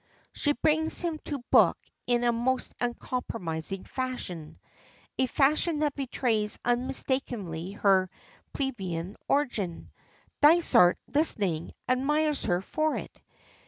[0.33, 4.57] She brings him to book in a most uncompromising fashion;
[5.19, 8.09] a fashion that betrays unmistakably her
[8.51, 9.91] plebeian origin.
[10.41, 13.15] Dysart, listening, admires her for it.